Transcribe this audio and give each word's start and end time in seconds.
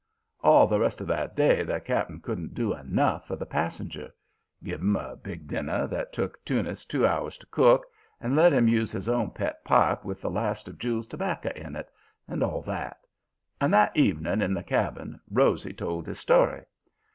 "All 0.43 0.65
the 0.65 0.79
rest 0.79 0.99
of 0.99 1.05
that 1.09 1.35
day 1.35 1.61
the 1.61 1.79
Cap'n 1.79 2.21
couldn't 2.21 2.55
do 2.55 2.73
enough 2.73 3.27
for 3.27 3.35
the 3.35 3.45
passenger. 3.45 4.11
Give 4.63 4.81
him 4.81 4.95
a 4.95 5.15
big 5.15 5.47
dinner 5.47 5.85
that 5.85 6.11
took 6.11 6.43
Teunis 6.43 6.85
two 6.87 7.05
hours 7.05 7.37
to 7.37 7.45
cook, 7.45 7.85
and 8.19 8.35
let 8.35 8.51
him 8.51 8.67
use 8.67 8.91
his 8.91 9.07
own 9.07 9.29
pet 9.29 9.63
pipe 9.63 10.03
with 10.03 10.19
the 10.19 10.31
last 10.31 10.67
of 10.67 10.79
Jule's 10.79 11.05
tobacco 11.05 11.51
in 11.55 11.75
it, 11.75 11.91
and 12.27 12.41
all 12.41 12.63
that. 12.63 12.99
And 13.61 13.71
that 13.75 13.95
evening 13.95 14.41
in 14.41 14.55
the 14.55 14.63
cabin, 14.63 15.19
Rosy 15.29 15.71
told 15.71 16.07
his 16.07 16.17
story. 16.19 16.63